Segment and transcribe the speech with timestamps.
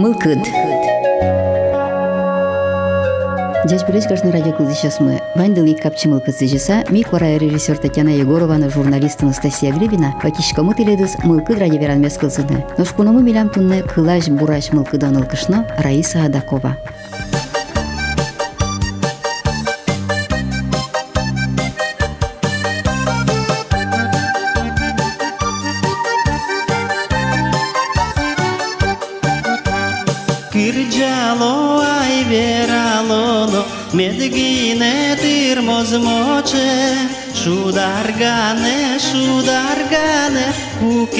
[0.00, 0.38] мылкыд
[3.66, 5.20] Дядь Брыч каждый радио сейчас мы.
[5.34, 11.58] Вандел и капчимыл кызыжыса, ми кора режиссер Татьяна Егорована, журналист Анастасия Гребина, вакишкамы теледыз мылкыд
[11.58, 12.64] радио веран мес кылсыды.
[12.78, 15.18] Ношкунамы милям тунны кылаш бураш мылкыдан
[15.76, 16.78] Раиса Адакова.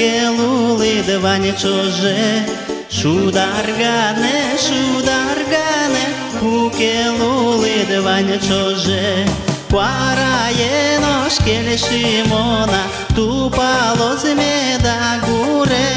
[0.01, 2.45] Кукелули дване чоже
[2.89, 6.05] Шударгане, шударгане
[6.39, 9.27] Кукелули дване чоже
[9.69, 12.83] Quaraie nos келешимона
[13.15, 15.89] Тупалоз меда гуре.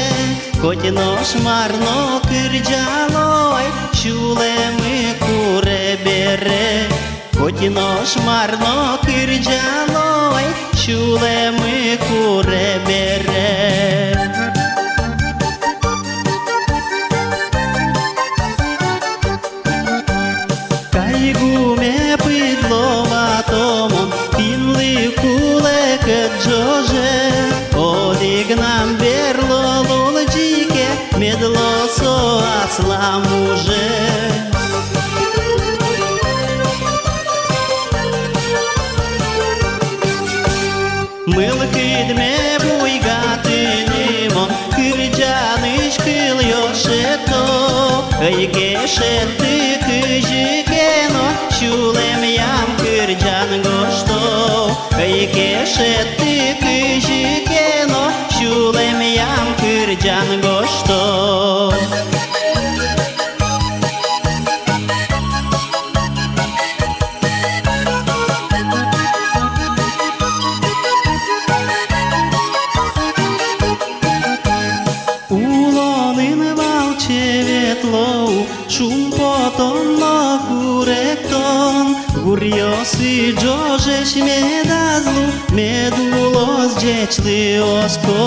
[0.61, 6.69] Хоть нож марно кырджалой Чулемы куре бере.
[7.37, 10.47] Хоть нож марно кырджалой
[10.81, 13.54] Чулемы куре бере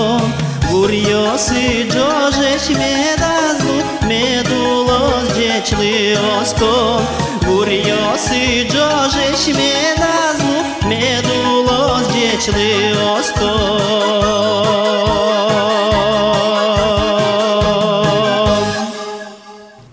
[0.07, 0.21] оскон
[0.71, 7.03] Гурьосы джожеш медазлу Медулос джечли оскон
[7.45, 10.57] Гурьосы джожеш медазлу
[10.89, 13.83] Медулос джечли оскон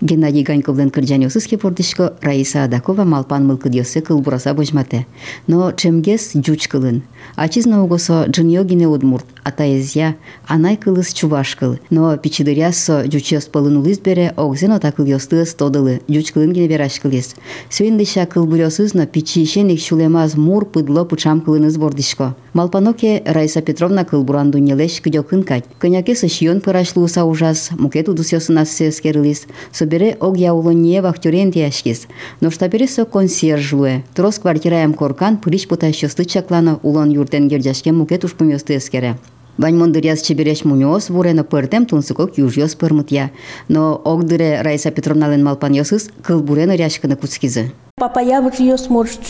[0.01, 5.05] Геннадий Ганьковден кырджанёсыз кепордышко Раиса Адакова малпан мылкыдьосы кыл бураса божмате.
[5.47, 7.03] Но чемгес жуч кылын.
[7.36, 10.14] Ачиз наугосо джыньогине удмурт, атаезя,
[10.48, 11.76] анай кылыс чуваш кыл.
[11.90, 17.34] Но пичидырясо жучёс пылын улыз бере, огзен ота кыльостыыз тодылы, жуч кылын гине бераш кылес.
[17.68, 18.48] Свендыша кыл
[19.76, 22.34] шулемаз мур пыдло пучам кылыныз бордышко.
[22.54, 25.66] Малпаноке Раиса Петровна кыл буран дуньелеш кыдёкын кать.
[25.78, 32.06] Конякесы шион пырашлууса ужас, мукет удусёсынас сескерилис, собере ог яулонье вахтюрен тияшкис.
[32.40, 34.04] Но штапересо консьержлуе.
[34.14, 39.18] Трос квартираям коркан пыриш путащосты чаклана улон юртен гирдяшке мукет ушпумёс тыскере.
[39.58, 43.30] Вань мондыряс чебереш мунёс, вурена пыртем тунсыкок южёс пырмытья.
[43.68, 47.72] Но огдыре Раиса Петровнален малпанёсыз кыл бурена ряшканы куцкизы.
[47.98, 49.20] Папа я вот ее сможет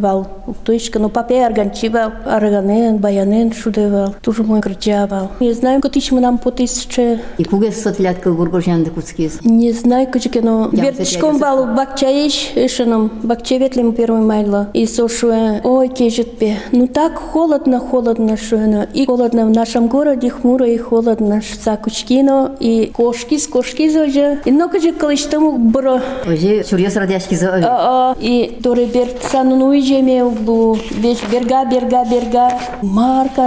[0.00, 0.26] вал.
[0.64, 4.16] Точка, но папа арганчивал, арганен, баянен шудевал.
[4.20, 5.30] Тоже мой кричавал.
[5.38, 7.20] Не знаю, как мы нам по тысяче.
[7.36, 9.44] И кугес сотлят кыл бургожанды куцкиз.
[9.44, 14.66] Не знаю, как но вертичком вал бакчаиш, эшеном, бакчеветлем первый майла.
[14.74, 16.56] И сошуе, ой, тежет пе.
[16.72, 18.88] Ну так холодно, холодно, шуено.
[18.94, 21.40] И холодно в нашем городе, хмуро и холодно.
[21.62, 24.40] Сакучкино и кошки, с кошки зоже.
[24.44, 26.00] И ну, каже, колыш тому бро.
[26.26, 28.07] Ожи чурьос радяшкизы ове.
[28.08, 32.48] А, и доре бер санун уйжеме бу беш берга берга берга.
[32.82, 33.44] Марка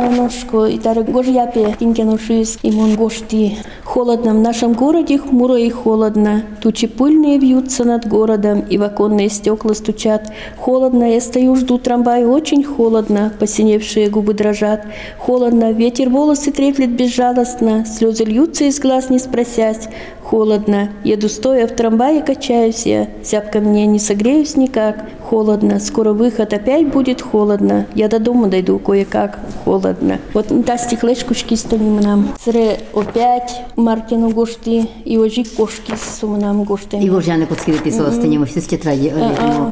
[0.69, 3.57] и таре гожьяпе тинке ношис и мон гошти.
[3.83, 6.43] Холодно в нашем городе хмуро и холодно.
[6.61, 10.31] Тучи пыльные вьются над городом и в оконные стекла стучат.
[10.57, 14.85] Холодно я стою жду трамвая очень холодно посиневшие губы дрожат.
[15.17, 19.87] Холодно ветер волосы треплет безжалостно слезы льются из глаз не спросясь.
[20.23, 20.91] Холодно.
[21.03, 23.09] Еду стоя в трамвае, качаюсь я.
[23.21, 24.95] Зябко мне не согреюсь никак.
[25.31, 25.79] Холодно.
[25.79, 27.85] Скоро выход опять будет холодно.
[27.95, 29.39] Я до дома дойду кое-как.
[29.63, 30.19] Холодно.
[30.33, 32.33] Вот та стеклешкушки станем нам.
[32.43, 36.97] Сре опять Мартину гошти и ожи кошки с нам гошти.
[36.97, 39.13] И горжаны куцкиды тисо остынем с тетради.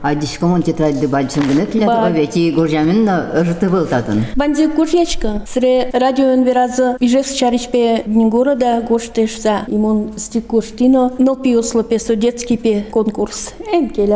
[0.02, 2.08] А дишкомон тетради бальчым гыны тилят Ба.
[2.08, 2.26] ове.
[2.26, 4.24] Ти горжамин рты был татын.
[4.38, 5.44] Банди кушечка.
[5.46, 9.66] Сре радио инвераза Ижевск чаричпе дни города гоштешса.
[9.68, 13.50] Имон стик гоштино, но пиосло песо детский пе конкурс.
[13.74, 14.10] Эм кылбур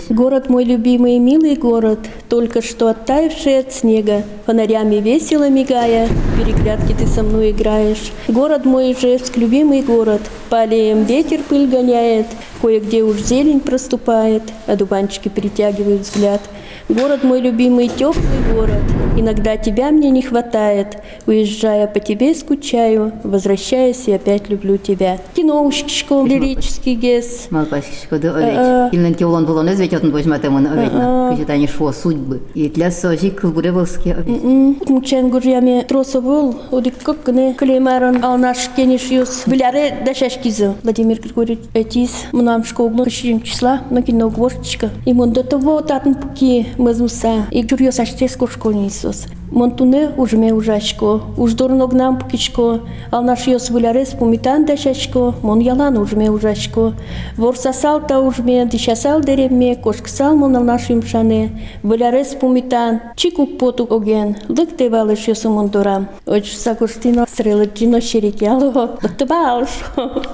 [0.09, 1.99] Город мой любимый милый город,
[2.29, 6.07] только что оттаивший от снега, фонарями весело мигая,
[6.37, 8.11] переглядки ты со мной играешь.
[8.27, 12.27] Город мой Ижевск, любимый город, по аллеям ветер пыль гоняет,
[12.61, 16.41] кое-где уж зелень проступает, а дубанчики притягивают взгляд.
[16.87, 18.83] Город мой любимый, теплый город,
[19.17, 25.17] иногда тебя мне не хватает, уезжая по тебе скучаю, возвращаясь и опять люблю тебя.
[25.33, 27.47] Киноушечко, лирический гес.
[27.49, 28.85] Малпасишкоды А-а.
[28.85, 28.93] овеч.
[28.93, 31.29] Именно те улон булон өзветь отын божматемын овечна.
[31.31, 32.43] Кыжетани шо судьбы.
[32.53, 34.39] И для сожи кылбуре волске овеч.
[34.87, 39.47] Мучен гурьяме тросо был, одик как гне клемарон, ал наш кениш юс.
[39.47, 40.75] Виляре дашашкизы.
[40.83, 44.91] Владимир Григорьевич Этис, мнам шкоглу, кышин числа, на кино гвоздочка.
[45.07, 49.26] И мон до того татн пуки мазуса, и курьез аштес кошкони Исус.
[49.52, 52.80] Монтуне ужме ужачко, уж дорно гнам пукичко,
[53.10, 56.92] ал наш йос виляре спумитан дашачко, мон ялан ужме ужачко.
[57.36, 61.50] Вор сасал та ужме, дишасал дереме, кошксал мон ал нашим шане,
[61.82, 66.06] виляре спумитан, чикук потук оген, лык девалыш йосу мон дорам.
[66.26, 69.70] Оч сагуштино срелыджино шерикяло, лыктыбалш.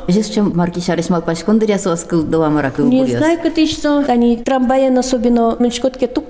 [0.09, 3.17] Жес чем марки шарис малпашкон дыря сос кыл доламара Не кылбурес.
[3.17, 6.30] знаю, как ты что, они трамваен особенно, мешкотке тук-тук-тук,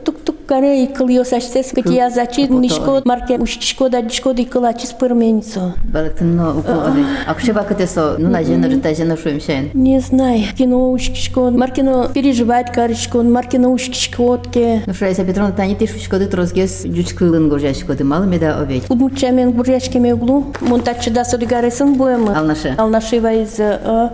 [0.50, 5.72] care i kılıyorsa işte sıkıcı yazaçı nişko marke uçişko da dişko da kılaçı спырменицо.
[5.94, 7.06] Балактынно уколы.
[7.28, 9.72] Акше бакатесо, ну на жена рта жена шуемшен.
[9.74, 14.84] Не знай Кино ушкишко, маркино переживать карышко, маркино ушкишкотке.
[14.86, 19.52] Ну Фрайса Петровна, та не шушко ты трозгес жучкылын горжашко ты мало меда мен Удмучамен
[19.52, 22.34] горжашкеме углу, монтачыда солигаресын боемы.
[22.34, 23.60] алнаши Алнашы вайз.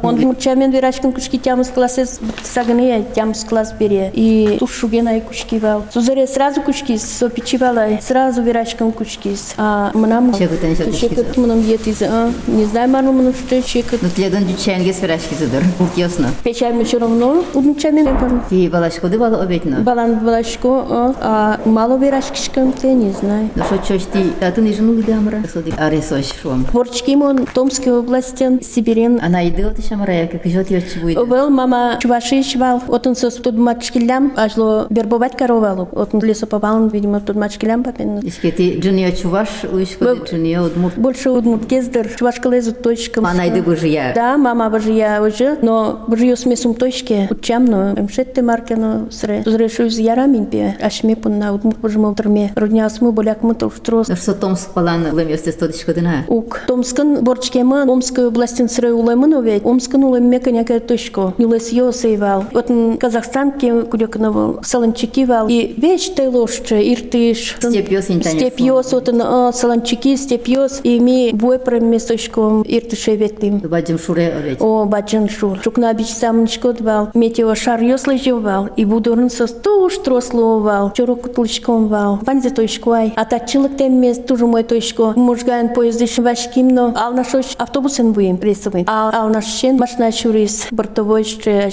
[0.04, 2.06] Он мучамен верашкин кушки тямыс классы
[2.44, 4.12] сагыны тямыс класс бере.
[4.14, 5.84] И тушуген ай кушки вал.
[5.94, 9.36] Сузер Сузаре сразу кушки сопичивала, сразу вирашкин кушки.
[9.58, 11.10] А мнам Чекотен ще кушкиз.
[11.10, 12.02] Чекот мнам етиз.
[12.48, 14.02] Не знаю, ману мнам что чекот.
[14.02, 15.64] Ну тледон жучайнгес верашки зыдыр.
[15.96, 16.30] Ясно.
[16.44, 18.08] Печальме все равно удмучамен.
[18.50, 19.82] Ти балашкоды балы обетно.
[19.82, 23.50] Балан балашко, а мало вирашкишкам те не знаю.
[23.56, 25.44] Ну шо чочти, татын и жену лидамра.
[25.52, 26.66] Соди аресош шуам.
[26.66, 31.28] Творчкимон Томской областен Сибирин Она идет и шамарая, как жжет ее чебует.
[31.28, 35.88] Был мама чуваши швал, отын сос тут мачкилям, ажло бербовать коровалу.
[36.08, 38.20] Отын лесо попал, видимо, тут мачкилям папин.
[38.20, 40.98] Ишкети джуния чуваш, уишкоды джуния удмурт.
[40.98, 43.26] Больше удмурт кездер, чувашка лезут точкам.
[43.26, 44.14] Она иды быжия.
[44.16, 49.44] Да, мама божия уже, но божия смесум точке, учам, но мшетте маркено сре.
[49.46, 52.54] Зрешу из ярамин пе, ашме пунна удмурт божимо утрме.
[52.56, 54.08] Родня сму боляк мы толштрос.
[54.08, 56.24] Что Томск палан лемёсте стодишкоды на.
[56.28, 56.62] Ук.
[56.68, 61.34] Томскын борчкема, Омской областин сыры улемын овет, Омскын улеме коняка точко.
[61.38, 62.46] Нилес йо сейвал.
[62.54, 65.48] Вот Казахстан ке кудекновал, саланчики вал.
[65.50, 67.58] И вещь ты лошче, иртыш.
[67.60, 68.40] Степьёс интанец.
[68.42, 70.82] Степьёс, вот он саланчики, степьёс.
[70.84, 73.60] И ми буе проместочком иртыше ветлим.
[73.60, 74.58] Баджим шуре овеч.
[74.60, 75.60] О, баджан шур.
[75.64, 77.10] Чукна бич самничко двал.
[77.14, 78.70] Метео шар ёслы жевал.
[78.76, 80.92] И будурын сос туш трословал.
[80.92, 82.20] Чорок кутлышком вал.
[82.22, 83.14] Ванзе точкуай.
[83.16, 85.14] А та чылык теммес тоже мой точко.
[85.16, 87.28] Можгаен поезды швашким, но ал наш
[87.58, 88.84] автобусен буем рейсовый.
[88.88, 91.72] А ал наш шен машина шурис бортовой ще.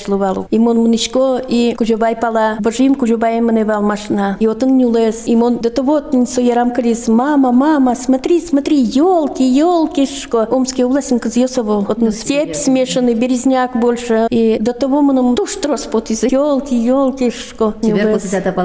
[0.50, 2.56] И мон муничко и кужубай пала.
[2.60, 4.13] Божим кужубай мене вал машина.
[4.40, 5.22] И вот он не улез.
[5.26, 7.08] И мон до того несу ярам крис.
[7.08, 10.46] Мама, мама, смотри, смотри, елки, елки, шко.
[10.50, 11.80] Омский область кыз ёсово.
[11.80, 14.26] Вот ну, степь смешанный, березняк больше.
[14.30, 16.22] И до того мы туш трос потиз.
[16.24, 17.74] Елки, елки, шко.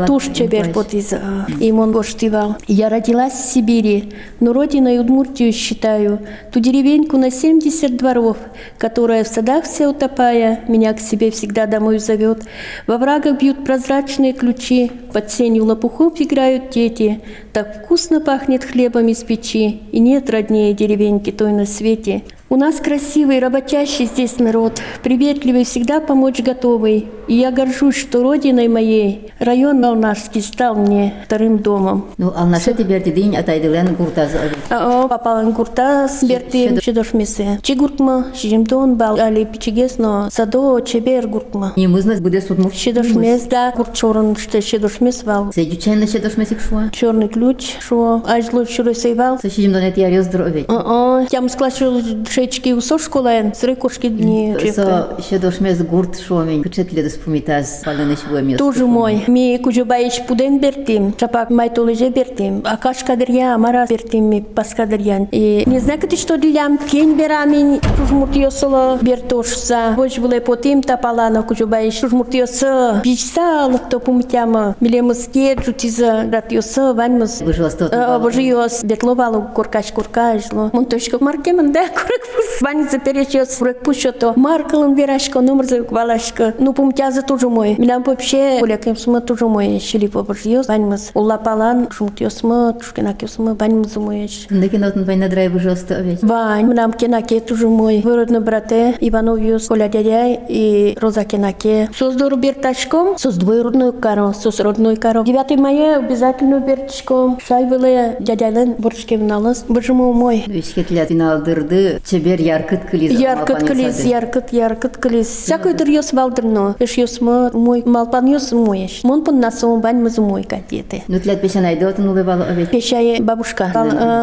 [0.07, 0.75] Туш не чебер знаешь.
[0.75, 1.13] потиз.
[1.13, 1.47] а.
[1.59, 2.55] И мон гоштивал.
[2.67, 6.19] Я родилась в Сибири, но родиной Удмуртию считаю.
[6.51, 8.37] Ту деревеньку на 70 дворов,
[8.77, 12.43] которая в садах вся утопая, меня к себе всегда домой зовет.
[12.87, 17.21] Во врагах бьют прозрачные ключи, под сенью лопухов играют дети.
[17.53, 22.23] Так вкусно пахнет хлебом из печи, и нет роднее деревеньки той на свете.
[22.51, 27.07] У нас красивый, работящий здесь народ, приветливый, всегда помочь готовый.
[27.27, 32.07] И я горжусь, что родиной моей район Алнашский стал мне вторым домом.
[32.17, 34.57] Ну алнаша тиберти день атайдылен гуртаз овеч.
[34.71, 37.59] А папалан гурта берти чедошмесе.
[37.61, 41.73] Чи гуртма, шижимдон бал, али пичигес, но садо чебер гуртма.
[41.75, 42.73] Не мы знать bude судмув.
[42.73, 45.53] Чедошмес, да, гурчорон, что чедошмес вал.
[45.53, 46.89] Се жучайна ще дошмесик шуа.
[46.91, 49.37] Черный ключ, шо, ажло чурой сейвал.
[49.37, 50.65] Се шижим донет я рёздр овеч.
[50.67, 52.01] А, тям склачу
[52.39, 55.09] шечки у сошколаен, сры кошки дни чепка.
[55.17, 56.63] Со ще дошмес гурт шуамень.
[56.63, 59.25] Кычет ледес пумитаз паленеш буем Тоже мой.
[59.27, 65.27] Ми кужубаиш пуден бертим, шапак майтолеже бертим, а кашка дырья, мара бертим ми паска дырьян.
[65.31, 71.99] И не знаю, ты что дилям, кен берамин, жмуртиосола бертошса, бош буле потим тапалана кужубаиш,
[71.99, 77.41] жмуртиоса, бичса, лукто пумитяма, милемыске, жутиза, ратиоса, ваньмыс.
[77.41, 78.19] Выжила сто.
[78.21, 80.69] Божиос, бетловалу, куркаш, куркаш, ло.
[80.71, 81.87] Мон точка маркеман, да,
[82.35, 84.33] курак Баница перечес фрек пущото.
[84.35, 86.53] Маркалын верашко, номер валашко.
[86.59, 87.75] Ну, пумтяза тоже мой.
[87.77, 89.79] Милям вообще, полякем сма тоже мой.
[89.79, 90.67] Шили побожьёс.
[90.67, 91.11] Банимыз.
[91.13, 94.29] Улла палан, шумтёсма, тушкенакёсма, банимыз мой.
[94.49, 96.19] Декин отын война драйвы жесто овеч.
[96.21, 98.01] Бань, милям кенаке тоже мой.
[98.01, 101.89] Выродный брате, Иванов Юс, Коля дядя и Роза кенаке.
[101.95, 105.23] Сос дору берташком, сос двоюродную кару, сос родной кару.
[105.23, 107.39] 9 мая обязательно берташком.
[107.47, 109.63] Шайбылы дядялын боршкем налыс.
[109.69, 110.43] Божему мой.
[110.45, 113.17] Вешкетлят финалдырды, Чебер яркыт кылис.
[113.17, 115.27] Яркыт кылис, яркыт, яркыт кылис.
[115.27, 116.75] Всякой дыр ёс балдырно.
[116.79, 119.03] Эш ёс мы мой, малпан ёс мой эш.
[119.03, 121.03] Мон пын насом бань мызы мой кадеты.
[121.07, 122.71] Нутлят пешан айды улы балы овет.
[122.71, 123.71] Пешай бабушка.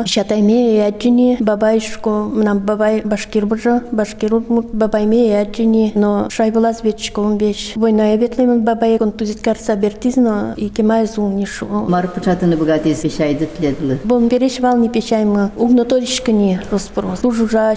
[0.05, 5.93] Шатайме э, и аджини, бабай шко, нам бабай башкир бұржа, башкир удмут, бабайме и аджини.
[5.95, 7.73] Но шайбылаз ветчко он беш.
[7.77, 11.67] Война я ветлемен бабай, он тузит карса бертизно, и кемай зун нишу.
[11.67, 13.99] Мар пычатыны богатый пешай дытледлы.
[14.05, 15.51] Бон береш вал не пешай мы.
[15.57, 17.21] Угно торишкани роспорос.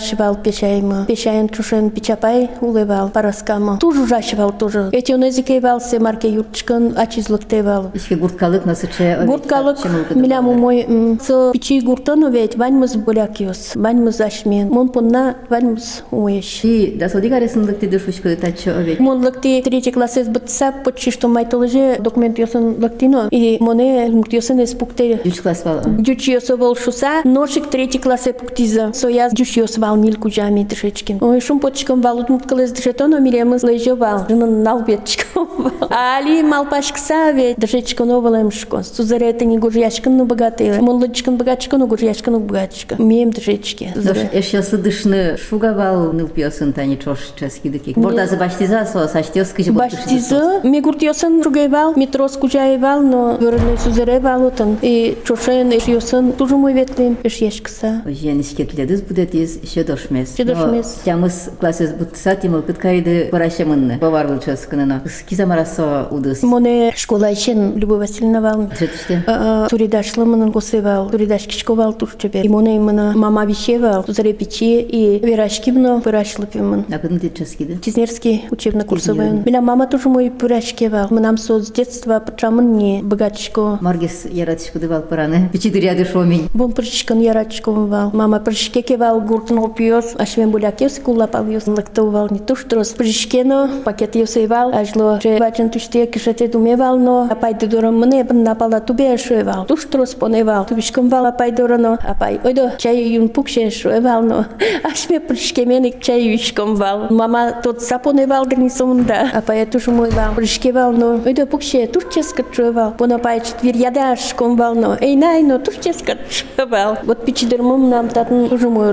[0.09, 1.05] жащыбал пешаймы.
[1.05, 3.77] Пешайын тушын пичапай улебал параскамы.
[3.79, 4.89] Тужу жащыбал тужу.
[4.91, 7.91] Эти он эзикей бал се марке юртчкан ачизлыкте бал.
[7.93, 9.19] Ишке гурткалык насыче.
[9.25, 9.77] Гурткалык
[10.15, 13.73] милям мой со пичи гуртану ведь ваньмыз боляк юс.
[13.75, 14.69] Ваньмыз ашмен.
[14.69, 16.61] Мон понна ваньмыз уеш.
[16.63, 18.99] И да содигаре сын лыкти дышушка тачо ведь.
[18.99, 23.27] Мон лыкти третий классес бытса почти что майтолже документ юсын лыктино.
[23.31, 25.19] И моне муктиосын эспукте.
[25.23, 25.81] Дюч класс бал.
[25.85, 27.21] Дюч юсо шуса.
[27.23, 28.91] Ношик третий классе пуктиза.
[28.93, 31.18] Сояз дюч юсо вал нил кужами дышечкин.
[31.20, 34.26] Ой, шум почком вал утмуткалыз дышетоно миремыз лежо вал.
[34.28, 35.88] Жынын налбетчиком вал.
[35.90, 38.82] Али малпашкса ведь дышечкин овалемшко.
[38.82, 40.80] Сузаре не гужьяшкин ну богатый.
[40.80, 42.96] Молодчикин богатчика, ну гужьяшкин ну богатчика.
[42.98, 43.92] Мем дышечки.
[43.94, 47.94] Дош эш дышны шуга бал ныл пьосын тани чош чески дыки.
[47.96, 54.20] Борда за баштиза со саштёс кыжы Баштиза, ми гуртиосан другайвал, метрос кужайвал, но вырны сузаре
[54.20, 54.78] валутан.
[54.82, 58.02] И чошен эш йосан тоже мой ветлим, эш ешкса.
[58.06, 60.33] Жен ишкетледиз будетиз еще чедошмес.
[60.35, 61.01] Чедошмес.
[61.05, 63.97] Тямыс класес бутса тимыл кыткайды парашемынны.
[63.99, 65.01] Баварлы чоскынына.
[65.05, 66.43] Скизамарасо удыс.
[66.43, 68.69] Моне школа ичен Любовь Васильевна вал.
[68.77, 69.23] Жетиште.
[69.25, 71.09] Э, Туридашлы мынын госевал.
[71.09, 72.41] Туридаш кичко вал турчебе.
[72.41, 74.05] И моне мына мама вишевал.
[74.07, 76.85] Зарепичи и верашки мно пырашлыпимын.
[76.91, 77.79] А кыны теческиде?
[77.83, 79.31] Чизнерский учебно курсовый.
[79.45, 81.07] Меня мама тоже мой пырашки вал.
[81.09, 83.77] Мы нам со с детства пачамын не богачко.
[83.81, 85.49] Маргис яратышкыды вал параны.
[85.51, 86.49] Пичи дыряды шомень.
[86.53, 88.11] Бон пырышкын яратышкын вал.
[88.13, 93.69] Мама пырышкеке вал гуртын опиос, ашвен булякев скулапал йос лактовал не то что раз прыщкено,
[93.85, 99.17] пакет йосевал, ажло, че бачен туште кишете думевал, но апай дурам мне бен напала тубе
[99.17, 99.65] шуевал.
[99.65, 104.45] Туш трос поневал, тубишком вал апай дурано, апай, ойдо, чай юн пукше шуевал, но
[104.83, 107.07] ашме прыщкеменик чай юшком вал.
[107.09, 112.91] Мама тот сапоневал грнисомда, апай туш мой вал, прыщкевал, но ойдо пукше, туш ческа шуевал.
[112.91, 116.97] Пон апай четвер ядашком вал, но эй най, но туш ческа шуевал.
[117.03, 118.89] Вот пичидермом нам татын тоже мой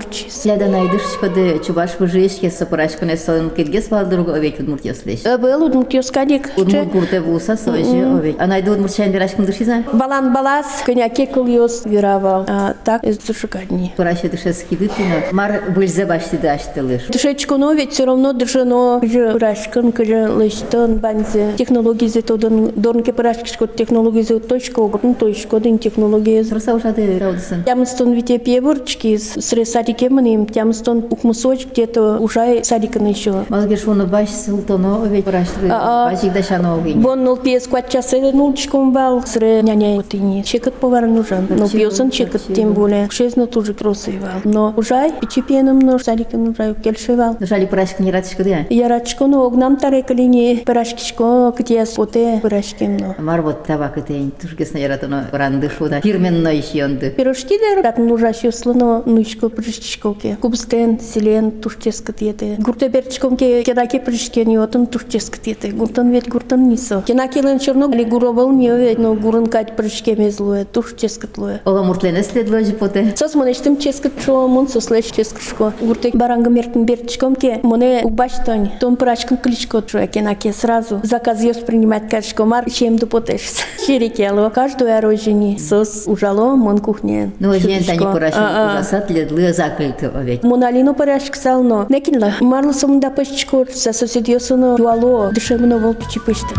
[0.66, 1.06] урчис.
[1.16, 5.22] Сляда найдышкыды чубаш выжишке сапырашкыны сон киргес валдыргы овек удмурт яслеш.
[5.38, 6.50] Был удмурт ёскадик.
[6.56, 8.36] Удмурт курте вуса сойжи овек.
[8.38, 9.84] А найду удмурт шайн верашкын дышиза?
[9.92, 12.44] Балан балас, коняке кыл ёс виравал.
[12.48, 13.92] А так из душикадни.
[13.96, 15.24] Пыраще дышески дытыны.
[15.32, 17.06] Мар бульзе баштиды аштылыш.
[17.08, 19.00] Дышечко, но ведь все равно дышено.
[19.00, 21.52] Кыжы пырашкын, кыжы лыштын, банзе.
[21.56, 26.42] Технологии зе тодын, дорнке пырашкишко технологии зе точка, огуртын точка, дын технологии.
[26.42, 27.64] Сырса ушады раудысын.
[27.64, 33.44] Тямстон вите пебурчки, сре садике маним, тямстон ухмусоч, где-то уже садиканы еще.
[33.50, 35.68] Малгер шуны баш сылтоно овек пыраштыры.
[35.70, 36.10] А-а.
[36.10, 36.96] Башик да шано овек.
[36.96, 40.40] Бон нол пес кватчасы нулчком бал, сре няня утыни.
[40.40, 41.46] Чекат повар нужен.
[41.50, 43.10] Но пьесан чекат тем более.
[43.10, 44.40] Шезно тоже кросывал.
[44.44, 47.36] Но уже пичипеном но садиком уже кельшевал.
[47.38, 48.66] Дышали пырашкы не ратышкыды я.
[48.70, 53.14] Ярачко, но огнам таре калини, пырашкишко, где поте пырашкем, но.
[53.18, 54.30] Мар вот табак этейн.
[54.40, 56.00] Тушкесна яратыно ранды шуда.
[56.00, 57.10] Фирменно ищенды.
[57.10, 60.38] Пирожки дер, рат нужа щеслано, нучко прыщичкоке.
[60.46, 62.54] Кубстен, селен, тушческат ете.
[62.60, 65.72] Гурте берчкомке, кедаке прыщкен йотын тушческат ете.
[65.72, 67.02] Гуртан ведь гуртан нисо.
[67.04, 71.60] Кенакелен черно, ли гуровал не ведь, но гурын кать прыщкемез луе, тушческат луе.
[71.64, 73.12] Ола муртлене следло поте.
[73.16, 75.72] Сос монештим ческат шо, мон сослеш ческашко.
[75.80, 78.70] Гурте баранга мертн берчкомке, моне убаштань.
[78.78, 81.00] Том прачкан кличко чуя кенаке сразу.
[81.02, 83.64] Заказ ес принимать качко мар, чем до потешься.
[83.84, 84.48] Черекело.
[84.50, 85.58] Каждое оружие.
[85.58, 87.32] Сос ужало, мон кухне.
[87.40, 88.12] Ну, жен тани Чуточко.
[88.12, 88.74] пырашын А-а.
[88.76, 90.44] ужасат ледлы закрыты овек.
[90.44, 91.86] Моналино порядок сално.
[91.90, 92.34] Некинла.
[92.40, 95.30] Марлосом да пачко со соседиосоно дуало.
[95.32, 96.54] Душевно вол пичи пышта.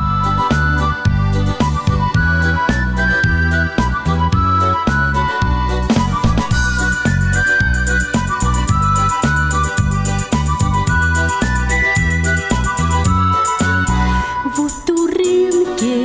[14.58, 15.98] Вутуринки,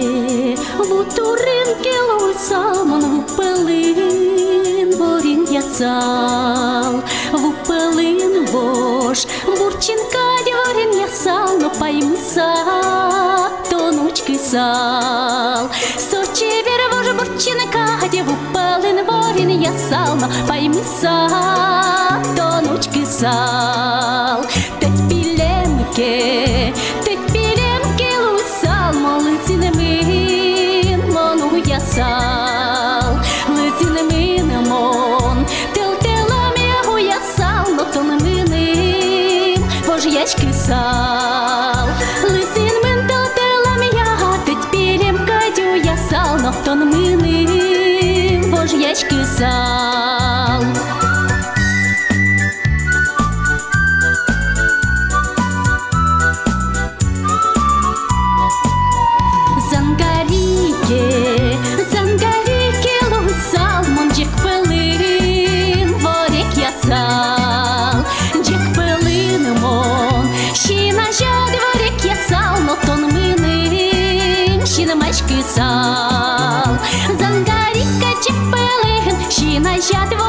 [0.78, 6.61] вутуринки лойсамон вупелин ворін яцал, вупелин
[12.31, 12.53] поймыса,
[13.69, 15.69] тонучки сал.
[15.97, 21.27] Сочи вервож бурчина каде, упален ворин я сал, но поймыса,
[22.35, 24.43] тонучки сал.
[24.79, 26.73] Теть пилемке,
[27.03, 32.30] теть пилемке лусал, молыцин мин, мону я сал.
[49.42, 49.81] さ
[79.82, 80.21] し合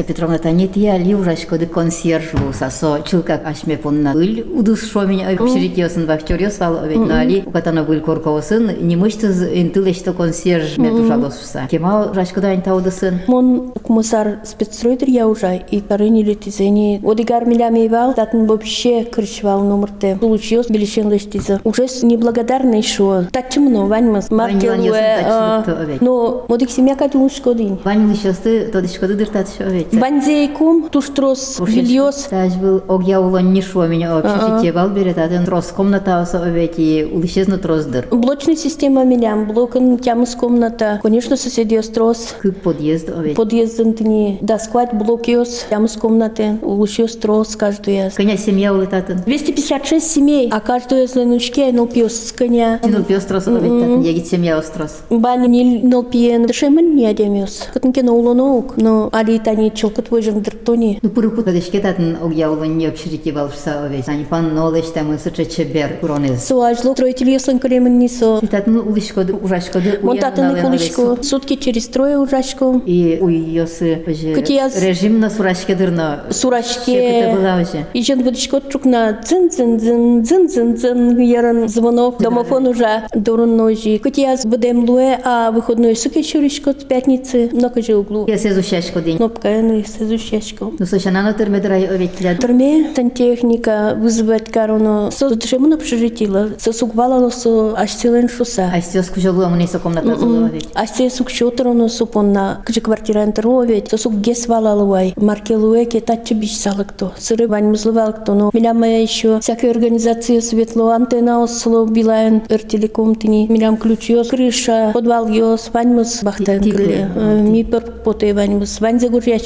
[0.00, 6.58] Раиса Петровна Танетия ли ужашкоды консьерж сасо чилкак ашме понна ыл удус шомень общежитиосын вахтериос
[6.58, 14.40] вал овет нали укатана был корковосын немыштыз интылешто консьерж метушалосуса кема ужашкода антаудысын Мон комиссар
[14.44, 17.00] спецстройдер я уже и тарыни летизени.
[17.04, 20.16] Одигар милями вал, датн вообще кричвал номерте.
[20.20, 21.60] Получилось билишен лестиза.
[21.64, 23.24] Уже неблагодарный шо.
[23.32, 24.30] Так чемно, ваньмас.
[24.30, 27.78] Маркел Вань, вань, так, так, Но модик семья катюн шкодин.
[27.84, 32.28] Вань лишосты тодышкоды дыртатыш овет Банзейкум, туштрос, вильос.
[32.30, 36.74] Таж был огя улон не шо меня общежитие вал берет атен трос комната оса овет
[36.76, 41.00] и улишезно троздыр Блочная система милям, блокан тямыс комната.
[41.02, 42.34] Конечно, соседи острос.
[42.40, 48.10] кык подъезд овет Подъезден тни досквать блокиос, тямыс комнаты, улучшиос трос каждую.
[48.14, 52.78] Коня семья улетатын 256 семей, а каждую из ленучки НЛПиос с коня.
[52.78, 57.68] Тину пестрос овет егит семья острос Баня не НЛПиен, дешемен не адемиос.
[57.72, 60.98] Катынке на улонок, но али тани челкот выжен дыртони.
[61.02, 65.98] Ну, пурыку тадышкетатын огя улон не общежитие балшса овет Ани пан нолеш там сыча чебер
[66.00, 68.40] куронез Суажло строитель яслен кремен нисо.
[68.50, 72.80] Татын улышкоды ужашкоды Монтатаны куличко, сутки через трое ужашко.
[72.86, 76.92] И у йосы уже Кутияз- режим на сурашкедырно Сурашке.
[76.94, 82.18] это была уже И жен будочко трукна дзин дзин дзин дзин дзин дзин яран звонок.
[82.20, 83.98] Домофон уже дурун ножи.
[83.98, 87.50] Кутия с будем луэ, а выходной суки чуришко с пятницы.
[87.52, 88.26] Много же углу.
[88.26, 90.70] Я сезу шашко день Кнопка ну и сезущечко.
[90.78, 95.10] Ну, слушай, на термедрай овет В турме сантехника вызывать корону.
[95.10, 96.50] Со душему на общежитила.
[96.58, 98.70] Со суквала со аж целен шуса.
[98.72, 102.62] А сейчас кужалу амуни со комната золовит А се сук шотороно супонна.
[102.64, 103.90] Кыжы квартира энтеровет.
[103.90, 105.14] Со сук гес валалуай.
[105.16, 107.12] Маркелуэ ке татче биш салыкто.
[107.18, 108.34] Сыры вань музлывалыкто.
[108.34, 113.46] Но миляма еще всякие организации светло антенна осло билайн эртелеком тини.
[113.48, 114.90] Милям ключ ёс крыша.
[114.94, 115.70] Подвал ёс.
[115.72, 117.08] Вань мыз бахтан крыле.
[117.16, 118.58] Ми пер поте вань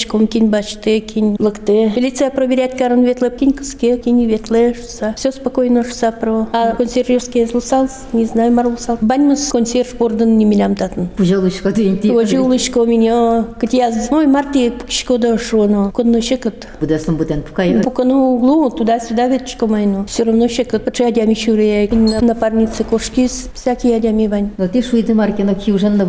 [0.04, 1.92] проверячком кин бачты, кин лыкты.
[1.96, 5.14] Милиция проверять каран ветлеп, кин кыске, кин ветле, шса.
[5.16, 6.46] Все спокойно шса про.
[6.52, 8.98] А консьержский злусал, не знаю, марлусал.
[9.00, 11.08] Баньмус консьерж бордан не милям татын.
[11.16, 12.10] Пожалуйста, дүйінті.
[12.12, 14.08] Ожи улышко меня, катяз.
[14.10, 15.90] Ой, марти, пукшко да шоно.
[15.92, 16.66] Конно щекот.
[16.80, 17.80] Будасын бутен пукай.
[17.82, 20.04] Пукану углу, туда-сюда ветчко майну.
[20.06, 20.84] Все равно щекот.
[20.84, 24.50] Почему ядями шуре, на напарнице кошки, с- всякие ядями вань.
[24.58, 26.04] Но ти шуйды маркино киужан на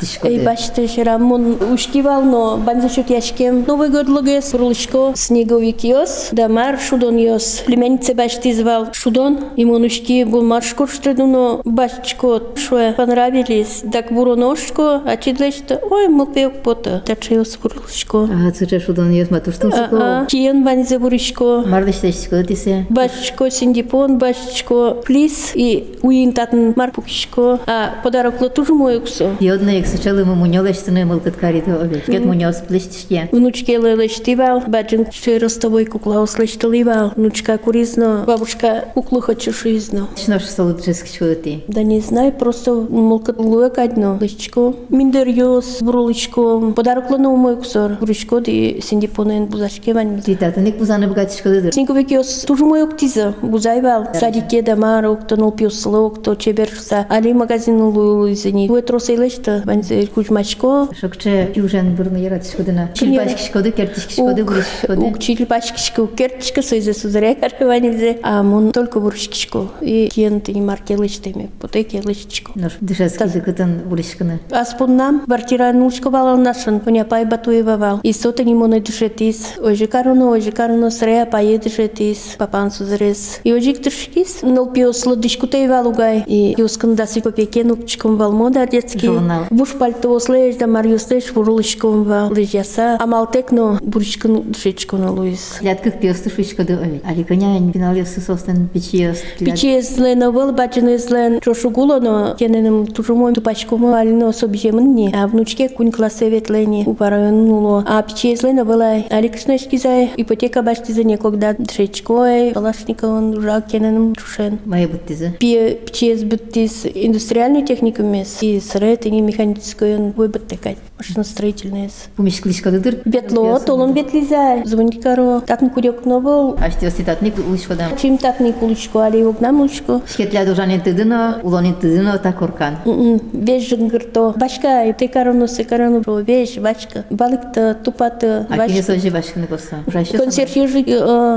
[0.00, 0.28] тишко.
[0.28, 3.64] Эй, бачите, вчера мон ушкивал, но банзашут яшкем.
[3.66, 7.62] Новый год логес, рулышко, снеговик йос, да мар шудон йос.
[7.66, 13.82] Племянница бачите звал шудон, и мон ушки был маршко штреду, но бачечко, шо понравились.
[13.92, 17.02] Так буру ножко, а чидлечто, ой, мол пеок пота.
[17.06, 18.24] Что йос рулышко.
[18.24, 20.26] Ага, цуча шудан ес матуштын А, суко.
[20.28, 21.64] Киен банзе бурышко.
[21.66, 22.86] Мардыштешко тисе.
[22.90, 27.60] Бачечко синдипон, бачечко плис и уин татын марпукишко.
[27.66, 29.30] А подарок тоже мой кусо.
[29.40, 32.04] Йодна як сучали ми муньолештини мылкыткариты обед.
[32.04, 32.60] Кет муньос
[33.06, 33.28] detištie.
[33.32, 40.08] Vnúčke lele štival, bačin šerostovoj kukla osleštoval, внучка куризно, бабушка куклу хочу шизно.
[40.16, 41.64] Что ж солоджеск чути?
[41.68, 48.40] Да не знаю, просто молка луек одно, лычко, миндерьос, брулычко, подарок лану мой ксор, бручко
[48.40, 50.20] ди синди понен бузашке вань.
[50.22, 51.72] Ти тата ник бузаны богатишкалыдыр.
[51.72, 57.32] Синковек йос тужу моек тиза, бузайвал, садике да мар, окто нул пьослы, окто чеберса, али
[57.32, 58.68] магазин луйлы зени.
[58.68, 59.82] Уэт росейлешта, вань
[60.14, 60.88] кучмачко.
[60.98, 62.90] Шокче южен бурны яратишкудына.
[62.96, 68.20] Учитель 7 кишкодек эртиш кишкодек бириш кишкодек ук чил баш кишку кертишке сөзө сузрекар ванилзе
[68.22, 73.82] а мун только буруш кишку и киен тини маркелыш теме поте келышчку нур дышаски зыкытын
[73.84, 79.86] бурышкыны аспуннам квартираны улшко баланашын уня пай батуева вал и сота не моны дышетис ожи
[79.86, 85.68] каруно ожи каруно срея а пае дышетис папан сузрес и ожик дышкис нол пиослы дышкутей
[85.68, 89.10] валугай и юскын даси копекен укчком валмо да детский.
[89.50, 92.30] Буш пальто ослеж да марьюстеш вурулышком вал.
[92.30, 95.58] Лыжяса Амалтекно бурышкан дышечко на луис.
[95.60, 97.02] Ляткых пиосты шучко ды обед.
[97.04, 99.18] Али конян финал ёсы состан печиос.
[99.38, 105.92] Пиче злен был, бачен злен чошугуло, но кененем тужумой тупачкому алино собжемни, а внучке кунь
[105.92, 107.84] классе ветлени упарануло.
[107.86, 114.14] А пиче злен была аликшнешки за ипотека башти за некогда дшечкой, палашника он жак кененем
[114.14, 114.58] чушен.
[114.64, 115.34] Мая буттизы.
[115.38, 120.78] Пие пиче сбыттис индустриальный техникум мес и сред и механической он выбыттекать.
[120.98, 121.90] Машиностроительный.
[122.16, 122.97] Пумишклишко дыдыр.
[123.05, 125.41] Бетло, толон бетлиза, звонить каро.
[125.45, 126.57] Так курек но был.
[126.59, 127.89] Ашти оститатник улышко дам.
[128.01, 130.01] Чим так не куличко, али огнам лучко.
[130.07, 132.77] Шкетля дужанин тыдыно, улонин тыдыно так оркан.
[132.85, 134.33] Веш жынгырто.
[134.37, 137.05] Башка, ты карону, се карону, бро, веш, бачка.
[137.09, 138.83] Балыкты, тупаты, А кине бачка.
[138.83, 139.77] сожи башкыны коса.
[139.87, 140.83] Ужаще Консервежи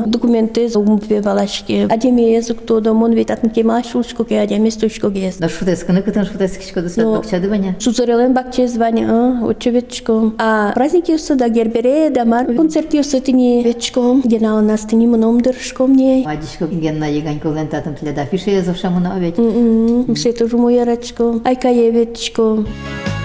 [0.07, 1.87] документы за умпе балашки.
[1.91, 5.37] Адеме язык то да мон вет атн кема шулшко ке адеме стучко гес.
[5.37, 7.77] Да шутескыны кытын шутескишко дысат Но- бакчады баня.
[7.79, 10.33] Сузарелен бакче звание, а, очевидчко.
[10.39, 12.46] А праздники юсы да гербере, да мар.
[12.56, 14.22] Концерт юсы тини вечком.
[14.24, 16.24] Генал нас тини моном дыршком не.
[16.26, 19.36] Мадишко генна еганько лентатым тля да фише езовша на обед.
[20.16, 21.42] Все тоже мой рачко.
[21.44, 22.42] Айка евечко.
[22.42, 23.19] Ал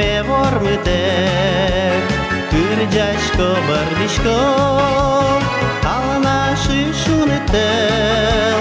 [0.00, 2.02] me vor mytek
[2.50, 4.36] Tyrdziaśko, bardiśko
[5.94, 8.60] A naszy szunytel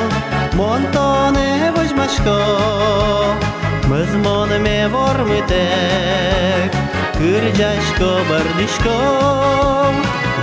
[0.54, 2.38] Montone woźmaśko
[3.89, 6.69] Mezmon me vor mytek
[7.17, 8.97] Tyrdziaśko, bardiśko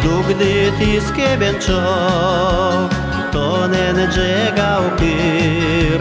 [0.02, 2.88] Dugdy tiskie bęczok
[3.32, 6.00] To nen dżegał pyr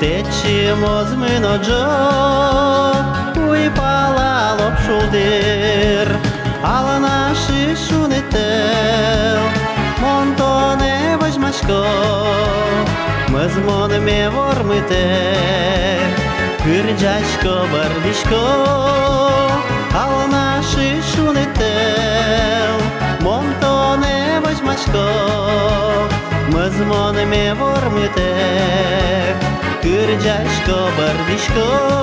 [0.00, 3.35] Тече мозмино джо
[4.66, 6.16] течимо з миноджо, уй палало б шулдир,
[6.62, 9.40] але наші шунител,
[10.02, 11.86] монто не возьмашко,
[13.28, 15.26] ми з монами вормите,
[16.64, 18.66] кирджачко бардичко,
[19.92, 22.80] але наші шунител,
[23.20, 25.08] монто не возьмашко,
[26.52, 28.34] ми з монами вормите,
[29.82, 31.96] кирджачко бардичко.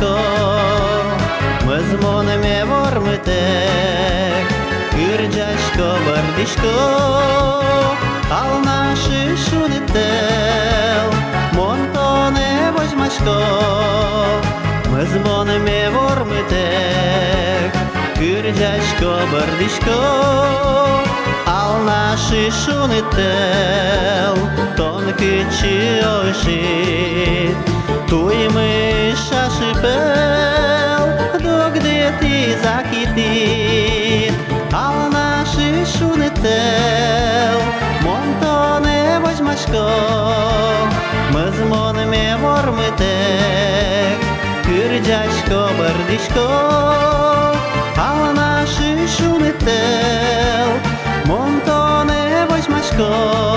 [0.00, 0.18] Возьмашко,
[1.66, 3.28] ми з монеме вормитек,
[4.92, 6.76] Кырджашко бардишко,
[8.30, 11.08] ал наши шунител,
[11.54, 13.42] монтоне возьмашко,
[14.90, 17.72] мы з монеме вормитек,
[18.18, 20.00] Кырджашко бардишко,
[21.46, 24.36] ал наши шунител,
[24.76, 26.02] тонкий чи
[28.08, 31.06] ошит, туй ми шашипел,
[31.40, 34.34] до где ти закитит,
[34.72, 37.60] ал наши шунител,
[38.02, 39.88] монтоне возьмашко,
[41.32, 44.18] мы з монеме вормитек,
[44.64, 46.48] кырджашко бардишко,
[47.96, 50.70] ал наши шунител,
[51.26, 53.47] монтоне возьмашко, мы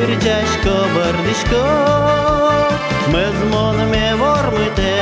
[0.00, 1.58] Ջուրջաշկո բրդիշկո
[3.12, 4.92] Մեզմոն մե որ մտե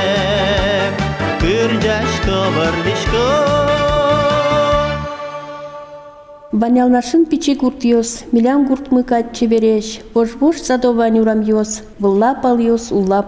[1.43, 3.27] Ջուրջաշկո բրդիշկո
[6.59, 12.91] Банялнашын пичи курт йос, милян гурт мыкат чебереш, вож-вож садован юрам йос, вылла пал йос,
[12.91, 13.23] улла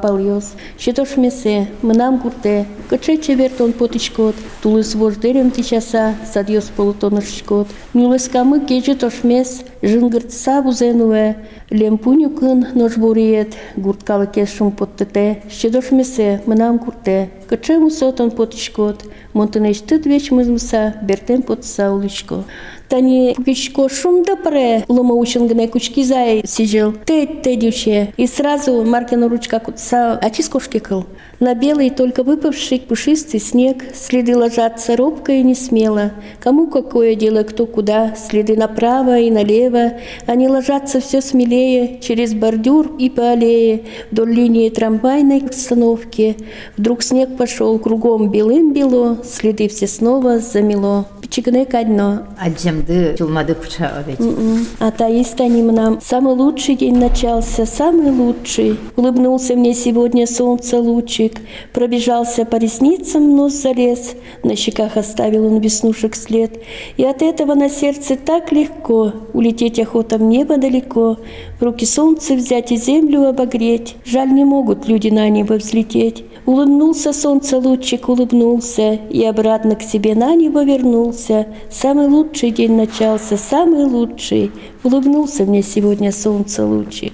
[1.17, 8.95] месе, мынам гурте, кыче чевер тон потышкот, тулыс вождерем тичаса, сад йос полутонышкот, нюлыскамы кече
[8.97, 11.37] тошмес, жынгыртса бузенуэ,
[11.71, 15.43] лемпуню кын нож буриет, гурткалы кешум поттете.
[15.51, 22.45] Щитош месе, мынам гурте, кыче мусотон потичкот, монтынеш тыт веч мызмыса, бертен потса уличко.
[22.89, 26.93] Тани кучко шумда пре, лома учен гне кучки зай сижил.
[27.07, 28.13] Ты, ты, дюче.
[28.17, 31.07] И сразу Маркина ручка кутса, а чискошки кыл.
[31.41, 36.13] На белый, только выпавший пушистый снег, следы ложатся робко и не смело.
[36.39, 39.95] Кому какое дело, кто куда, следы направо и налево.
[40.27, 46.37] Они ложатся все смелее через бордюр и по аллее, вдоль линии трамвайной остановки.
[46.77, 51.07] Вдруг снег пошел кругом белым-бело, следы все снова замело.
[51.23, 54.21] Пичигне кадно, Аджамды чулмады пуча ведь.
[54.21, 54.67] М-м.
[54.79, 56.01] Атеист они нам.
[56.03, 58.79] Самый лучший день начался, самый лучший.
[58.97, 61.30] Улыбнулся мне сегодня солнце лучик.
[61.73, 64.15] Пробежался по ресницам, нос залез.
[64.43, 66.63] На щеках оставил он веснушек след.
[66.97, 69.13] И от этого на сердце так легко.
[69.33, 71.19] Улететь охота в небо далеко.
[71.61, 73.97] В руки солнце взять и землю обогреть.
[74.05, 76.25] Жаль, не могут люди на небо взлететь.
[76.47, 81.47] Улыбнулся солнце лучик, улыбнулся, И обратно к себе на небо вернулся.
[81.71, 84.51] Самый лучший день начался, самый лучший.
[84.83, 87.13] Улыбнулся мне сегодня солнце лучик.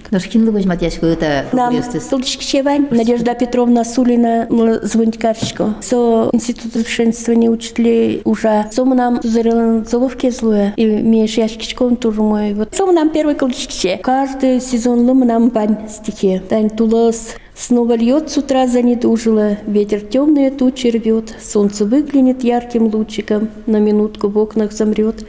[1.06, 2.08] Это Нам курьезтыс.
[2.08, 4.46] Сулчкичевань, Надежда Петровна Сулина,
[4.82, 5.74] звонить карчко.
[5.80, 8.66] Со институт совершенствования учителей уже.
[8.70, 10.72] Со нам зарелан золовки злое.
[10.76, 12.54] И меш яшкичком тоже мой.
[12.54, 12.74] Вот.
[12.74, 13.98] Со нам первый колчичке.
[14.02, 16.40] Каждый сезон лом нам бань стихи.
[16.48, 17.34] Тань тулос.
[17.56, 24.28] Снова льет с утра занедужило, ветер темные тучи рвет, солнце выглянет ярким лучиком, на минутку
[24.28, 25.26] в окнах замрет.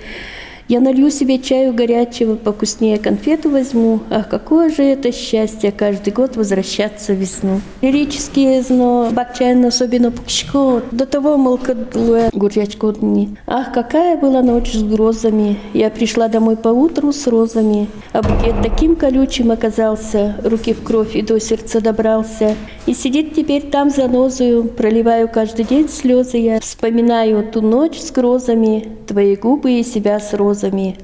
[0.69, 4.01] Я налью себе чаю горячего, покуснее конфету возьму.
[4.09, 7.61] Ах, какое же это счастье каждый год возвращаться в весну.
[7.81, 13.29] Лирические зно, бакчайн особенно пукшко, до того молкодлуя гурячко дни.
[13.47, 15.57] Ах, какая была ночь с грозами.
[15.73, 21.15] Я пришла домой по утру с розами, а букет таким колючим оказался, руки в кровь
[21.15, 22.55] и до сердца добрался.
[22.87, 28.11] И сидит теперь там за нозою, проливаю каждый день слезы я, вспоминаю ту ночь с
[28.11, 30.56] грозами, твои губы и себя с розами.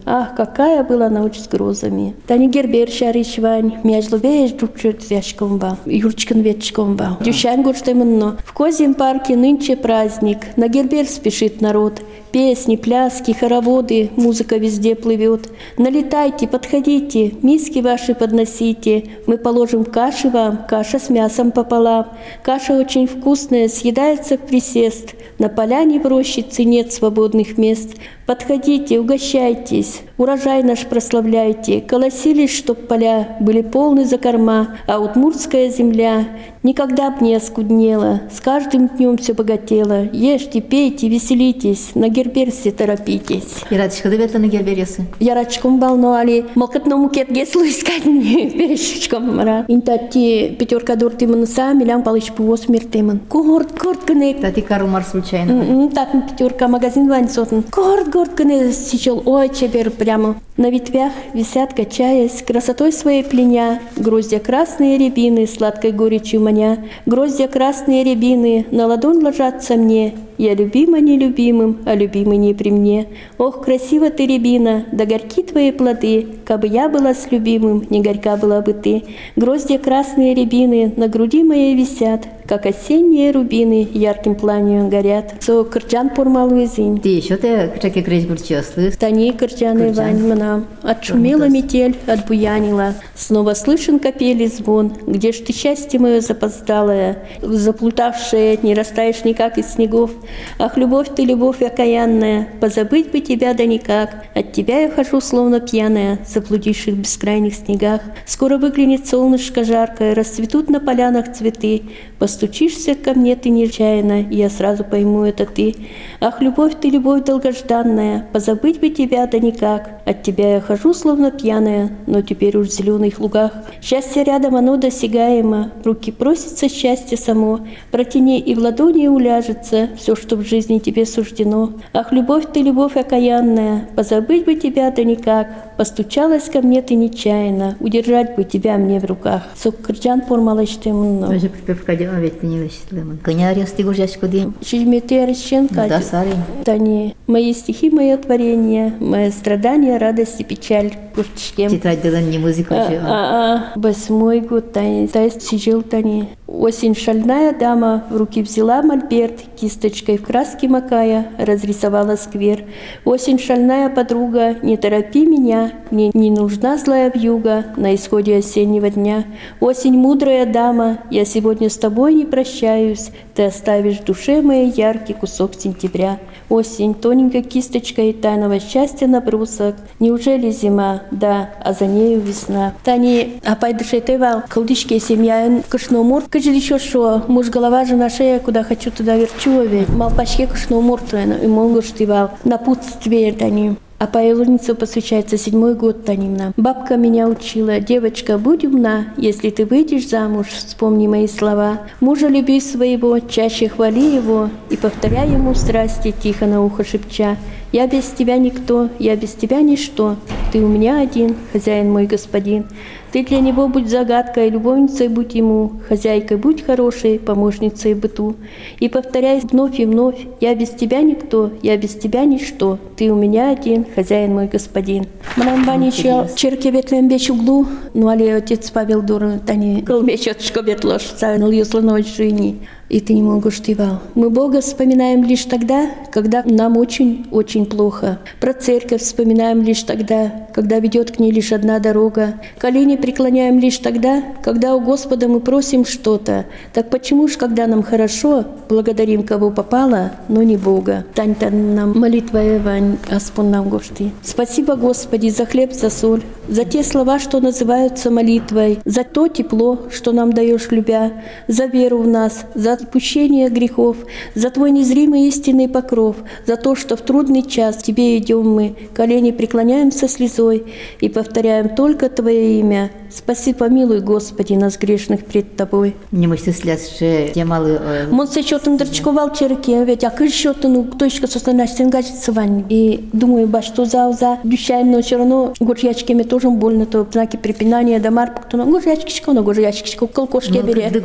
[0.06, 2.16] Ах, какая была ночь с грозами.
[2.28, 7.18] Тани гербер шаришвань, мяжлы веешь джупчет вяшкомба, юрчкан ветчкомба.
[7.22, 8.38] Дющан гурштеменно.
[8.46, 12.02] В Козьем парке нынче праздник, на гербер спешит народ.
[12.34, 15.52] Песни, пляски, хороводы, музыка везде плывет.
[15.78, 19.04] Налетайте, подходите, миски ваши подносите.
[19.28, 22.08] Мы положим каши вам, каша с мясом пополам.
[22.42, 25.14] Каша очень вкусная, съедается в присест.
[25.38, 27.98] На поляне в рощице нет свободных мест.
[28.26, 31.82] Подходите, угощайтесь, урожай наш прославляйте.
[31.82, 36.30] Колосились, чтоб поля были полны за корма, а удмуртская земля
[36.64, 38.22] никогда б не оскуднела.
[38.32, 40.08] С каждым днем все богатело.
[40.14, 43.64] Ешьте, пейте, веселитесь, на герберсе торопитесь.
[43.70, 45.06] Иратишко да вертаны гербересы.
[45.20, 49.66] Ярачком бално али малкатному кетге слуискать не перешечком мара.
[49.68, 53.20] Интати пятерка дурти мануса, милям палыч пуос миртеман.
[53.30, 54.42] Корт, корт гынек.
[54.42, 55.52] Тати карумар случайно.
[55.52, 57.64] М, Так пятерка магазин вань сотен.
[57.64, 60.36] Корт, корт гыне сичел Ой, чебер прямо.
[60.58, 66.86] На ветвях висят, качаясь, красотой своей пленя, Гроздья красные рябины, сладкой горечью маня.
[67.06, 73.08] Гроздья красные рябины на ладонь ложатся мне, Я любима нелюбимым, а любимый не при мне.
[73.38, 78.36] Ох, красиво ты, рябина, да горьки твои плоды, Кабы я была с любимым, не горька
[78.36, 79.04] была бы ты.
[79.38, 85.36] Гроздья красные рябины на груди моей висят, Как осенние рубины ярким пламенем горят.
[85.40, 86.98] Со кырджан пурмалуизин.
[86.98, 88.92] Ти еще те чаки крейс бурчослы.
[88.92, 90.18] Тани кырджаны Кырджан.
[90.18, 90.66] ваньмана.
[90.82, 92.96] Отшумела метель, отбуянила.
[93.16, 94.92] Снова слышен капели звон.
[95.08, 100.12] Где ж ты счастье мое запоздалое, заплутавшее, не растаешь никак из снегов.
[100.60, 104.26] Ах, любовь ты, любовь окаянная, позабыть бы тебя да никак.
[104.36, 108.02] От тебя я хожу, словно пьяная, заблудивших в бескрайних снегах.
[108.26, 111.84] Скоро выглянет солнышко жаркое, расцветут на полянах цветы.
[112.20, 115.76] Постучишься ко мне ты нечаянно, и я сразу пойму, это ты.
[116.22, 120.02] Ах, любовь ты, любовь долгожданная, позабыть бы тебя да никак.
[120.06, 123.52] От тебя я хожу, словно пьяная, но теперь уж в зеленых лугах.
[123.82, 127.62] Счастье рядом, оно досягаемо, руки просится счастье само.
[127.92, 131.74] Протяни и в ладони уляжется все, что в жизни тебе суждено.
[131.94, 135.73] Ах, любовь ты, любовь окаянная, позабыть бы тебя да никак.
[135.78, 139.44] Постучалась ко мне ты нечаянно, удержать бы тебя мне в руках.
[139.56, 141.28] Соккырджан формалаштемно.
[141.28, 143.18] Тоже припевка дела ведь ты не лощитлемон.
[143.18, 144.54] Коня аресты гуржачку день.
[144.62, 145.88] Чижмете Арещенко.
[145.88, 146.42] Да, сарень.
[146.64, 150.94] Тани, мои стихи, мое творение, мое страдание, радость и печаль.
[151.16, 151.70] Куртышкем.
[151.70, 156.30] Тетрадь дылын не музыка А, а, а, восьмой год, Тани, Тайс сижил Тани.
[156.48, 162.66] Осень шальная дама в руки взяла мольберт, кисточкой в краске макая, разрисовала сквер.
[163.06, 169.26] Осень шальная подруга, не торопи меня, мне не нужна злая вьюга на исходе осеннего дня.
[169.60, 175.14] Осень мудрая дама, я сегодня с тобой не прощаюсь, ты оставишь в душе моей яркий
[175.14, 176.20] кусок сентября.
[176.50, 179.76] Осень, тоненькой кисточкой тайного счастья набросок.
[180.00, 181.02] Неужели зима?
[181.10, 182.74] Да, а за нею весна.
[182.84, 188.64] Тани, а пайдышей тывал, колдышки семья, кышномур, каждый еще шо, муж голова, жена шея, куда
[188.64, 189.64] хочу, туда верчу.
[189.90, 193.76] Малпачке кышномур твоя, и монгуш тывал, напутствие, Тани.
[194.04, 196.52] А по посвящается седьмой год Танимна.
[196.58, 201.84] Бабка меня учила, девочка, будь умна, если ты выйдешь замуж, вспомни мои слова.
[202.02, 207.38] Мужа люби своего, чаще хвали его и повторяй ему страсти, тихо на ухо шепча.
[207.74, 210.16] Я без тебя никто, я без тебя ничто,
[210.52, 212.66] ты у меня один, хозяин мой господин.
[213.12, 218.36] Ты для него будь загадкой, любовницей будь ему, хозяйкой будь хорошей, помощницей быту.
[218.80, 223.16] И повторяй вновь и вновь, я без тебя никто, я без тебя ничто, ты у
[223.16, 225.08] меня один, хозяин мой господин.
[225.36, 231.50] Мрамбани еще черкебетлен беч углу, ну али отец Павел Дур, тани колмечет шкобет ложь, ну
[231.50, 232.68] юсланой жини.
[232.90, 234.00] И ты не можешь тивал.
[234.14, 238.20] Мы Бога вспоминаем лишь тогда, когда нам очень-очень плохо.
[238.40, 242.36] Про церковь вспоминаем лишь тогда, когда ведет к ней лишь одна дорога.
[242.58, 246.46] Колени преклоняем лишь тогда, когда у Господа мы просим что-то.
[246.74, 251.06] Так почему ж, когда нам хорошо, благодарим кого попало, но не Бога?
[251.16, 254.12] Тань нам молитва Эвань, Аспон нам гошти.
[254.22, 259.80] Спасибо, Господи, за хлеб, за соль, за те слова, что называются молитвой, за то тепло,
[259.90, 261.14] что нам даешь, любя,
[261.48, 263.98] за веру в нас, за отпущение грехов,
[264.36, 268.76] за Твой незримый истинный покров, за то, что в трудный час к Тебе идем мы,
[268.94, 270.64] колени преклоняем со слезой
[271.00, 272.92] и повторяем только Твое имя.
[273.10, 275.96] Спаси, помилуй, Господи, нас грешных пред Тобой.
[276.12, 278.08] Не можете сляс, что те малые...
[278.10, 282.66] Мон се чотын дырчковал череке, ведь а кыш чотын у точка состанаш сенгачится вань.
[282.70, 287.38] И думаю, ба, что за за дющаем, но все равно горячками тоже больно, то знаки
[287.38, 290.90] препинания, да марп, кто на горячкичко, на горячкичко, колкошке бере.
[290.90, 291.00] Ты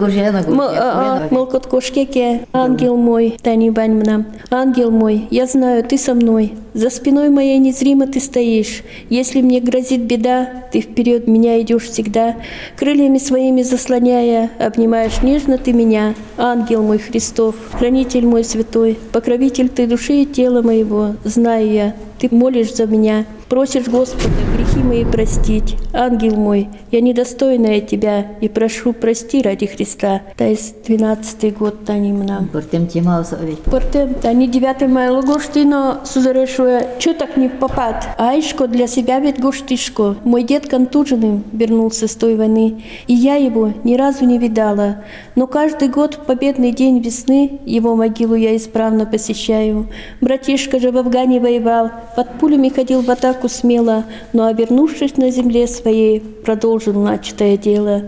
[1.59, 7.30] Мылкот кошкеке, ангел мой, Тани Баньмна, ангел мой, я знаю, ты со мной, за спиной
[7.30, 8.84] моей незримо ты стоишь.
[9.11, 12.36] Если мне грозит беда, ты вперед меня идешь всегда,
[12.76, 19.88] крыльями своими заслоняя, обнимаешь нежно ты меня, ангел мой Христов, хранитель мой святой, покровитель ты
[19.88, 25.76] души и тела моего, знаю я, ты молишь за меня, просишь Господа грехи мои простить.
[25.92, 30.22] Ангел мой, я недостойная тебя и прошу прости ради Христа.
[30.36, 32.49] Тайс 12 год танимна.
[32.53, 33.59] Портем тема ведь.
[33.61, 38.07] Порте, тани 9 мая логоштино сузарешуя, чё так не попад?
[38.18, 40.16] Айшко для себя ведь гоштишко.
[40.24, 45.05] Мой дед контуженным вернулся с той войны, и я его ни разу не видала.
[45.36, 49.88] Но каждый год в победный день весны его могилу я исправно посещаю.
[50.20, 55.30] Братишка же в Афгане воевал, под пулями ходил в атаку отставку смело, но, обернувшись на
[55.30, 58.03] земле своей, продолжил начатое дело.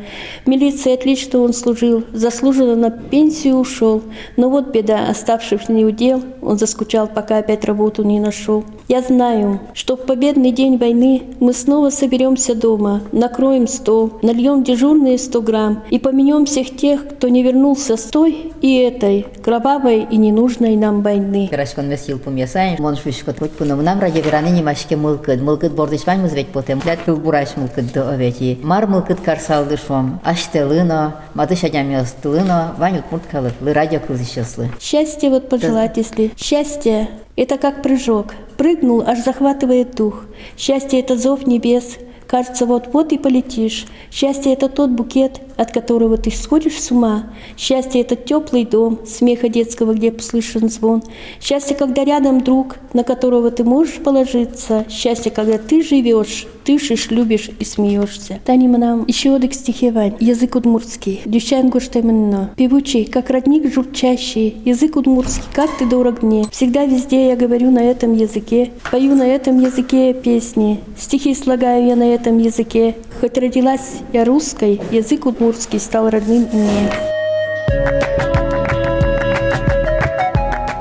[0.45, 4.03] В милиции отлично он служил, заслуженно на пенсию ушел.
[4.37, 8.65] Но вот беда, оставшись не удел, он заскучал, пока опять работу не нашел.
[8.89, 15.17] Я знаю, что в победный день войны мы снова соберемся дома, накроем стол, нальем дежурные
[15.19, 20.17] 100 грамм и поменем всех тех, кто не вернулся с той и этой кровавой и
[20.17, 21.49] ненужной нам войны.
[21.51, 24.97] Пирашкон месил пумясайн, мон швишкот хоть пунамнам ради вераны не машке
[25.27, 28.59] бордышвань музвет потем, лят кыл бураш мылкыд до овети.
[28.63, 34.71] Мар мылкыд карсалды шом, аштелыно, мадыш адямёстылыно, вань утмурт калык, лы радио кылзышеслы.
[34.81, 36.33] Счастье вот пожелать, если...
[36.37, 38.35] Счастье– это как прыжок.
[38.57, 40.25] Прыгнул, аж захватывает дух.
[40.57, 41.97] Счастье– это зов небес.
[42.27, 43.87] Кажется, вот-вот и полетишь.
[44.13, 47.25] Счастье– это тот букет, от которого ты сходишь с ума.
[47.55, 51.03] Счастье– это теплый дом, смеха детского, где послышен звон.
[51.39, 54.87] Счастье, когда рядом друг, на которого ты можешь положиться.
[54.89, 58.41] Счастье, когда ты живешь, дышишь, любишь и смеешься.
[58.47, 60.15] Таним нам еще одик стихевань.
[60.19, 61.21] Язык удмуртский.
[61.27, 62.53] Дющан гоштеменно.
[62.57, 64.57] Певучий, как родник журчащий.
[64.65, 66.47] Язык удмуртский, как ты дорог мне.
[66.51, 68.71] Всегда везде я говорю на этом языке.
[68.91, 70.81] Пою на этом языке песни.
[70.99, 72.95] Стихи слагаю я на этом языке.
[73.21, 76.91] Хоть родилась я русской, язык удмуртский стал родным мне.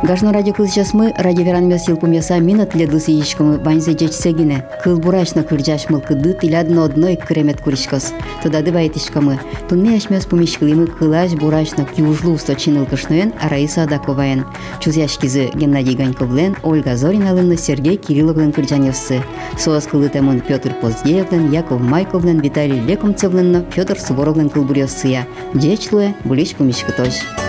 [0.09, 4.65] Гашна радио кылычасмы, радио веранме силпум яса мина тледылсы ешкомы ванзе жечсегине.
[4.83, 8.13] Кыл бурачна күрджаш мылкы ды тилядно одной кремет куришкос.
[8.41, 9.39] Тудады байтишкомы.
[9.69, 14.45] Тунме ашмес пумишкылымы кылаш бурачна южлу усто чинылкышноен Раиса Адаковаен.
[14.79, 19.21] Чузяшкизы Геннадий Ганьковлен, Ольга Зориналымны, Сергей Кирилловлен кырджаневсы.
[19.59, 25.27] Соас кылы темын Петр Поздеевлен, Яков Майковлен, Виталий Лекомцевленна, Федор Суворовлен кылбурьосыя.
[25.53, 27.13] Жечлуе, булич пумишкытош.
[27.13, 27.48] Thank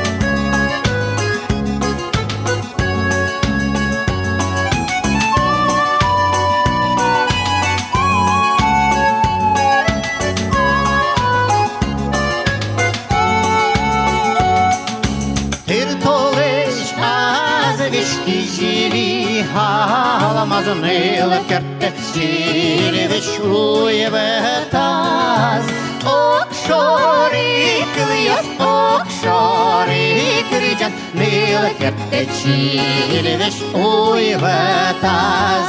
[20.39, 24.31] халамазаныл кертет сиреве шуеве
[24.71, 25.65] таз.
[26.03, 30.05] Окшори кыльяс, окшори
[30.49, 34.63] кырджан, ныл кертет сиреве шуеве
[35.01, 35.67] таз.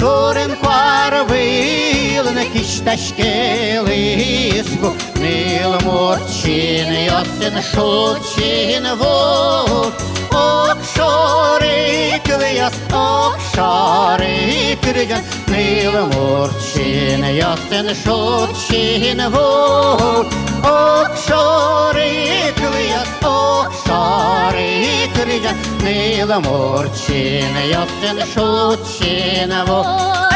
[0.00, 4.90] Турен кварвилны кишташкелиску,
[5.22, 9.94] Нил мурчин йосин шутчин вук,
[10.31, 20.27] Окшори кыльяс, окшори кырджан, Нил мурчин йосин шутчин вук,
[20.63, 30.27] Окшори кыльяс, окшори кырджан, Нил мурчин йосин шутчин вук.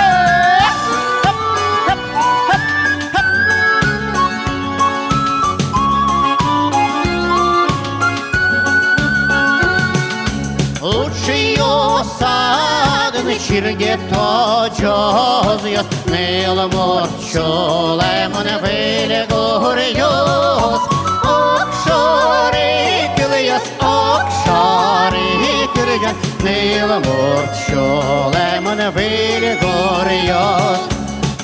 [12.00, 20.82] Лучший осадный черге то джозиос, Нил мурчулем на выле горьос,
[21.22, 25.28] Окшори кыльос, окшори
[25.74, 30.80] кырган, Нил мурчулем на выле горьос.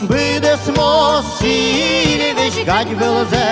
[0.02, 3.46] Бъдес мосилевич гать был за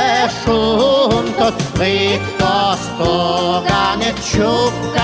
[0.45, 5.04] шунтот, Лихто стоганет чупка